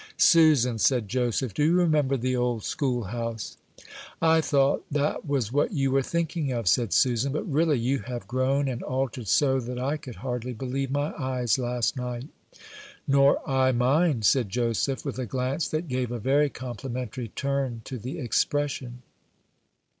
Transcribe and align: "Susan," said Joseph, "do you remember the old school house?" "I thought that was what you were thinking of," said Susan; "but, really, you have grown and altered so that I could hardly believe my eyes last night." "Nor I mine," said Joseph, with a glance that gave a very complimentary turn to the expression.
"Susan," 0.17 0.79
said 0.79 1.07
Joseph, 1.07 1.53
"do 1.53 1.63
you 1.63 1.73
remember 1.75 2.17
the 2.17 2.35
old 2.35 2.63
school 2.63 3.03
house?" 3.03 3.57
"I 4.19 4.41
thought 4.41 4.83
that 4.89 5.27
was 5.27 5.51
what 5.53 5.73
you 5.73 5.91
were 5.91 6.01
thinking 6.01 6.51
of," 6.51 6.67
said 6.67 6.91
Susan; 6.91 7.31
"but, 7.33 7.43
really, 7.47 7.77
you 7.77 7.99
have 7.99 8.25
grown 8.27 8.67
and 8.67 8.81
altered 8.81 9.27
so 9.27 9.59
that 9.59 9.77
I 9.77 9.97
could 9.97 10.15
hardly 10.15 10.53
believe 10.53 10.89
my 10.89 11.13
eyes 11.19 11.59
last 11.59 11.95
night." 11.95 12.29
"Nor 13.07 13.47
I 13.47 13.71
mine," 13.73 14.23
said 14.23 14.49
Joseph, 14.49 15.05
with 15.05 15.19
a 15.19 15.27
glance 15.27 15.67
that 15.67 15.87
gave 15.87 16.11
a 16.11 16.17
very 16.17 16.49
complimentary 16.49 17.27
turn 17.27 17.81
to 17.85 17.99
the 17.99 18.17
expression. 18.17 19.03